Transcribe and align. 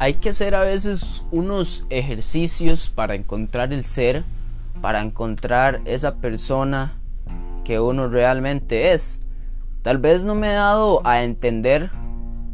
hay 0.00 0.14
que 0.14 0.30
hacer 0.30 0.54
a 0.54 0.62
veces 0.62 1.24
unos 1.30 1.84
ejercicios 1.90 2.88
para 2.88 3.14
encontrar 3.14 3.74
el 3.74 3.84
ser, 3.84 4.24
para 4.80 5.02
encontrar 5.02 5.82
esa 5.84 6.16
persona 6.16 6.90
que 7.64 7.80
uno 7.80 8.08
realmente 8.08 8.92
es. 8.94 9.24
Tal 9.82 9.98
vez 9.98 10.24
no 10.24 10.34
me 10.34 10.48
he 10.48 10.54
dado 10.54 11.02
a 11.06 11.22
entender, 11.22 11.90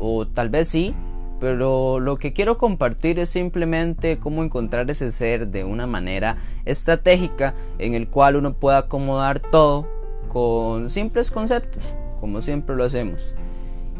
o 0.00 0.26
tal 0.26 0.48
vez 0.48 0.66
sí, 0.66 0.96
pero 1.38 2.00
lo 2.00 2.16
que 2.16 2.32
quiero 2.32 2.58
compartir 2.58 3.20
es 3.20 3.28
simplemente 3.28 4.18
cómo 4.18 4.42
encontrar 4.42 4.90
ese 4.90 5.12
ser 5.12 5.46
de 5.46 5.62
una 5.62 5.86
manera 5.86 6.36
estratégica 6.64 7.54
en 7.78 7.94
el 7.94 8.08
cual 8.08 8.34
uno 8.34 8.54
pueda 8.54 8.78
acomodar 8.78 9.38
todo 9.38 9.86
con 10.26 10.90
simples 10.90 11.30
conceptos, 11.30 11.94
como 12.18 12.42
siempre 12.42 12.74
lo 12.74 12.82
hacemos. 12.82 13.36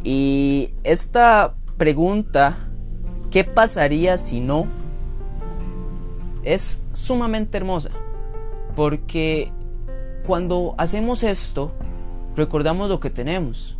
Y 0.03 0.73
esta 0.83 1.55
pregunta 1.77 2.68
¿Qué 3.31 3.45
pasaría 3.45 4.17
si 4.17 4.41
no? 4.41 4.67
Es 6.43 6.83
sumamente 6.93 7.59
hermosa. 7.59 7.91
Porque 8.75 9.53
cuando 10.27 10.75
hacemos 10.79 11.23
esto, 11.23 11.73
recordamos 12.37 12.89
lo 12.89 13.01
que 13.01 13.11
tenemos. 13.11 13.77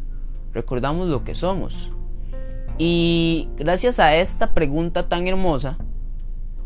Recordamos 0.53 1.09
lo 1.09 1.25
que 1.25 1.35
somos. 1.35 1.93
Y 2.79 3.49
gracias 3.57 3.99
a 3.99 4.15
esta 4.15 4.55
pregunta 4.55 5.09
tan 5.09 5.27
hermosa, 5.27 5.79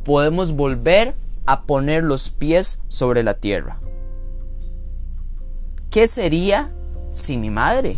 podemos 0.04 0.52
volver 0.52 1.14
a 1.46 1.62
poner 1.64 2.04
los 2.04 2.30
pies 2.30 2.82
sobre 2.88 3.22
la 3.22 3.34
tierra. 3.34 3.80
¿Qué 5.90 6.08
sería 6.08 6.74
si 7.08 7.36
mi 7.36 7.50
madre? 7.50 7.96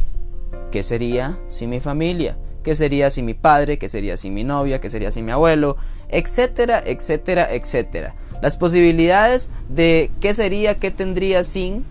¿Qué 0.71 0.83
sería 0.83 1.39
si 1.47 1.67
mi 1.67 1.81
familia? 1.81 2.37
Qué 2.65 2.75
sería 2.75 3.11
si 3.11 3.23
mi 3.23 3.35
padre, 3.35 3.79
qué 3.79 3.89
sería 3.89 4.17
si 4.17 4.31
mi 4.31 4.43
novia, 4.43 4.81
qué 4.81 4.91
sería 4.91 5.13
si 5.13 5.23
mi 5.23 5.31
abuelo, 5.31 5.77
etcétera, 6.09 6.83
etcétera, 6.85 7.47
etcétera. 7.53 8.17
Las 8.43 8.57
posibilidades 8.57 9.51
de 9.69 10.11
qué 10.21 10.35
sería, 10.35 10.81
qué 10.81 10.91
tendría 10.91 11.45
sin 11.45 11.85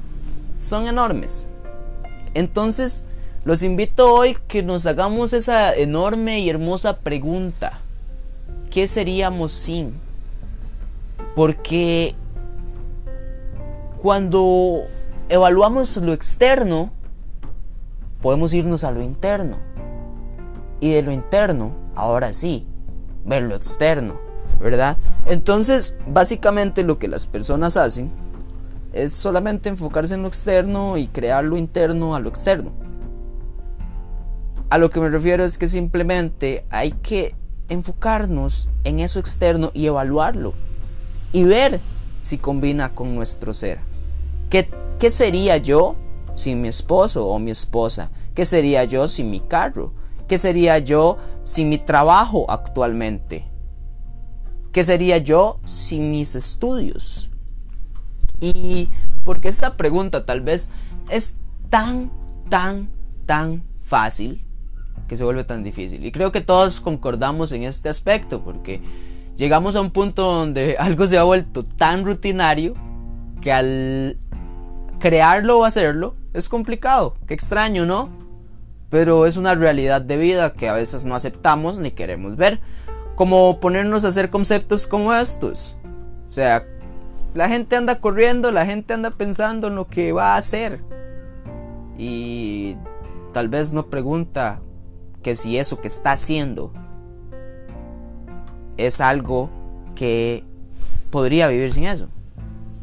son 0.60 0.88
enormes. 0.88 1.48
Entonces, 2.34 3.06
los 3.46 3.62
invito 3.62 4.14
hoy 4.14 4.36
que 4.48 4.64
nos 4.64 4.86
hagamos 4.88 5.34
esa 5.34 5.74
enorme 5.74 6.40
y 6.40 6.50
hermosa 6.50 6.98
pregunta. 6.98 7.80
¿Qué 8.72 8.88
seríamos 8.88 9.52
sin? 9.52 9.94
Porque 11.36 12.16
cuando 13.98 14.82
evaluamos 15.30 15.98
lo 15.98 16.14
externo, 16.14 16.92
podemos 18.22 18.54
irnos 18.56 18.84
a 18.84 18.92
lo 18.92 19.04
interno 19.04 19.73
y 20.84 20.90
de 20.90 21.02
lo 21.02 21.14
interno, 21.14 21.72
ahora 21.96 22.34
sí, 22.34 22.68
ver 23.24 23.44
lo 23.44 23.56
externo, 23.56 24.20
¿verdad? 24.60 24.98
Entonces, 25.28 25.98
básicamente 26.08 26.84
lo 26.84 27.00
que 27.00 27.08
las 27.08 27.26
personas 27.26 27.78
hacen 27.78 28.12
es 28.92 29.14
solamente 29.14 29.70
enfocarse 29.70 30.16
en 30.16 30.24
lo 30.24 30.28
externo 30.28 30.98
y 30.98 31.08
crear 31.08 31.46
lo 31.46 31.56
interno 31.56 32.16
a 32.16 32.20
lo 32.20 32.28
externo. 32.28 32.74
A 34.70 34.78
lo 34.78 34.90
que 34.90 35.00
me 35.00 35.08
refiero 35.08 35.46
es 35.46 35.58
que 35.58 35.70
simplemente 35.70 36.66
hay 36.70 36.92
que 36.92 37.34
enfocarnos 37.70 38.68
en 38.84 39.00
eso 39.00 39.20
externo 39.20 39.72
y 39.74 39.86
evaluarlo 39.86 40.54
y 41.32 41.46
ver 41.46 41.80
si 42.22 42.38
combina 42.38 42.94
con 42.94 43.16
nuestro 43.16 43.54
ser. 43.54 43.80
¿Qué, 44.50 44.70
qué 45.00 45.12
sería 45.12 45.56
yo 45.56 45.96
sin 46.34 46.60
mi 46.60 46.68
esposo 46.68 47.26
o 47.26 47.40
mi 47.40 47.52
esposa? 47.52 48.10
¿Qué 48.36 48.46
sería 48.46 48.84
yo 48.84 49.08
sin 49.08 49.30
mi 49.30 49.40
carro? 49.40 49.94
¿Qué 50.28 50.38
sería 50.38 50.78
yo 50.80 51.18
sin 51.44 51.70
mi 51.70 51.78
trabajo 51.78 52.50
actualmente? 52.50 53.46
¿Qué 54.72 54.84
sería 54.84 55.18
yo 55.18 55.60
sin 55.66 56.12
mis 56.12 56.36
estudios? 56.36 57.30
Y 58.40 58.90
porque 59.24 59.48
esta 59.48 59.78
pregunta 59.78 60.26
tal 60.26 60.42
vez 60.42 60.72
es 61.10 61.38
tan, 61.70 62.12
tan, 62.50 62.90
tan 63.26 63.64
fácil 63.80 64.46
que 65.08 65.16
se 65.16 65.24
vuelve 65.24 65.44
tan 65.44 65.64
difícil. 65.64 66.06
Y 66.06 66.12
creo 66.12 66.32
que 66.32 66.42
todos 66.42 66.82
concordamos 66.82 67.52
en 67.52 67.64
este 67.64 67.90
aspecto 67.90 68.44
porque 68.44 68.82
llegamos 69.38 69.76
a 69.76 69.82
un 69.82 69.92
punto 69.92 70.24
donde 70.24 70.78
algo 70.80 71.08
se 71.08 71.18
ha 71.18 71.24
vuelto 71.24 71.64
tan 71.64 72.06
rutinario 72.06 72.74
que 73.42 73.52
al 73.52 74.18
crearlo 75.00 75.60
o 75.60 75.66
hacerlo 75.66 76.16
es 76.34 76.50
complicado. 76.50 77.16
Qué 77.28 77.34
extraño, 77.34 77.86
¿no? 77.86 78.10
Pero 78.94 79.26
es 79.26 79.38
una 79.38 79.56
realidad 79.56 80.04
de 80.04 80.18
vida 80.18 80.54
que 80.54 80.70
a 80.70 80.74
veces 80.74 81.04
no 81.04 81.16
aceptamos 81.16 81.80
ni 81.80 81.90
queremos 81.90 82.36
ver. 82.36 82.62
Como 83.16 83.60
ponernos 83.60 84.06
a 84.06 84.10
hacer 84.10 84.30
conceptos 84.30 84.86
como 84.86 85.12
estos. 85.16 85.78
O 86.28 86.30
sea, 86.30 86.68
la 87.34 87.50
gente 87.50 87.76
anda 87.76 88.00
corriendo, 88.00 88.52
la 88.52 88.68
gente 88.68 88.94
anda 88.94 89.10
pensando 89.10 89.70
en 89.70 89.74
lo 89.74 89.88
que 89.88 90.12
va 90.12 90.36
a 90.36 90.38
hacer. 90.38 90.80
Y 91.98 92.78
tal 93.32 93.50
vez 93.50 93.74
no 93.74 93.90
pregunta 93.90 94.62
que 95.24 95.36
si 95.36 95.58
eso 95.58 95.82
que 95.82 95.88
está 95.88 96.12
haciendo 96.12 96.72
es 98.78 99.02
algo 99.02 99.50
que 99.96 100.44
podría 101.10 101.48
vivir 101.48 101.72
sin 101.72 101.86
eso. 101.86 102.10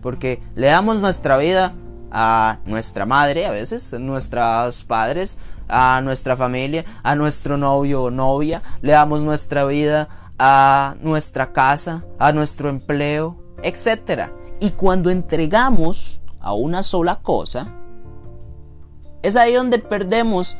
Porque 0.03 0.43
le 0.57 0.67
damos 0.67 1.01
nuestra 1.01 1.39
vida 1.39 1.73
a 2.11 2.59
nuestra 2.65 3.07
madre, 3.07 3.47
a 3.47 3.51
veces, 3.51 3.95
a 3.95 3.99
nuestros 3.99 4.85
padres, 4.85 5.39
a 5.69 6.01
nuestra 6.03 6.37
familia, 6.37 6.85
a 7.03 7.15
nuestro 7.15 7.57
novio 7.57 8.05
o 8.05 8.11
novia, 8.11 8.63
le 8.83 8.93
damos 8.93 9.23
nuestra 9.23 9.65
vida 9.65 10.09
a 10.43 10.97
nuestra 11.03 11.53
casa, 11.53 12.03
a 12.19 12.33
nuestro 12.33 12.71
empleo, 12.71 13.37
etc. 13.63 14.33
Y 14.59 14.71
cuando 14.71 15.11
entregamos 15.11 16.23
a 16.41 16.55
una 16.55 16.83
sola 16.83 17.21
cosa, 17.21 17.75
es 19.23 19.37
ahí 19.37 19.53
donde 19.53 19.79
perdemos 19.79 20.57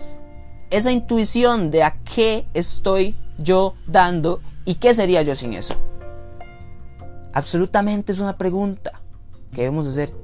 esa 0.69 0.93
intuición 0.93 1.71
de 1.71 1.83
a 1.83 1.99
qué 2.03 2.47
estoy 2.53 3.17
yo 3.39 3.75
dando 3.87 4.41
y 4.67 4.75
qué 4.75 4.95
sería 4.95 5.23
yo 5.23 5.35
sin 5.35 5.55
eso. 5.55 5.75
Absolutamente 7.33 8.13
es 8.13 8.19
una 8.19 8.37
pregunta 8.37 9.01
que 9.53 9.63
debemos 9.63 9.87
hacer 9.87 10.15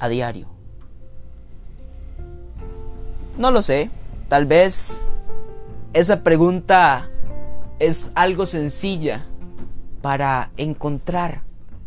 a 0.00 0.08
diario. 0.08 0.53
No 3.36 3.50
lo 3.50 3.62
sé, 3.62 3.90
Tal 4.28 4.46
vez 4.46 4.98
esa 5.92 6.22
pregunta 6.22 7.08
es 7.78 8.10
algo 8.14 8.46
sencilla 8.46 9.24
para 10.02 10.50
encontrar 10.56 11.42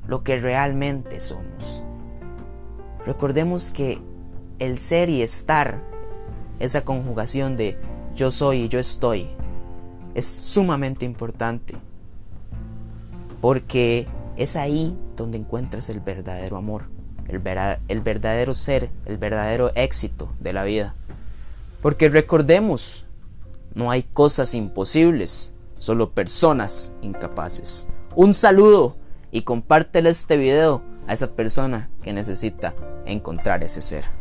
lo 0.07 0.23
que 0.23 0.37
realmente 0.37 1.19
somos. 1.19 1.83
Recordemos 3.05 3.71
que 3.71 3.99
el 4.59 4.77
ser 4.77 5.09
y 5.09 5.21
estar, 5.21 5.81
esa 6.59 6.85
conjugación 6.85 7.57
de 7.57 7.77
yo 8.15 8.31
soy 8.31 8.61
y 8.61 8.69
yo 8.69 8.79
estoy, 8.79 9.27
es 10.13 10.25
sumamente 10.25 11.05
importante. 11.05 11.75
Porque 13.41 14.07
es 14.37 14.55
ahí 14.55 14.97
donde 15.15 15.37
encuentras 15.37 15.89
el 15.89 15.99
verdadero 15.99 16.57
amor, 16.57 16.89
el, 17.27 17.39
verdadero 17.39 18.53
ser, 18.53 18.89
el 19.05 19.17
verdadero 19.17 19.71
éxito 19.75 20.31
de 20.39 20.53
la 20.53 20.63
vida. 20.63 20.95
Porque 21.81 22.09
recordemos, 22.09 23.05
no 23.73 23.91
hay 23.91 24.03
cosas 24.03 24.55
imposibles, 24.55 25.53
solo 25.77 26.11
personas 26.13 26.95
incapaces. 27.01 27.89
Un 28.15 28.33
saludo 28.33 28.97
y 29.31 29.43
compártele 29.43 30.09
este 30.09 30.37
video 30.37 30.83
a 31.07 31.13
esa 31.13 31.35
persona 31.35 31.89
que 32.01 32.13
necesita 32.13 32.73
encontrar 33.05 33.63
ese 33.63 33.81
ser. 33.81 34.16